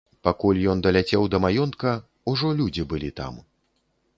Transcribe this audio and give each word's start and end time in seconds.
Пакуль 0.27 0.61
ён 0.73 0.79
даляцеў 0.87 1.27
да 1.33 1.41
маёнтка, 1.45 1.91
ужо 2.33 2.53
людзі 2.63 2.87
былі 2.95 3.09
там. 3.21 3.39